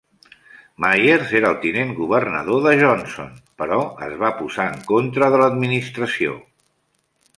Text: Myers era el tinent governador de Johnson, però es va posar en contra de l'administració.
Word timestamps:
Myers 0.83 1.33
era 1.39 1.49
el 1.55 1.59
tinent 1.65 1.91
governador 1.99 2.63
de 2.67 2.73
Johnson, 2.81 3.29
però 3.63 3.77
es 4.09 4.17
va 4.25 4.33
posar 4.41 4.67
en 4.77 4.83
contra 4.93 5.29
de 5.37 5.43
l'administració. 5.43 6.35